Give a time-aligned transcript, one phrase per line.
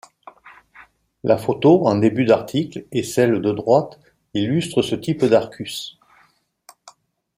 [1.23, 3.99] La photo en début d'article et celle de droite
[4.33, 5.99] illustrent ce type d'arcus.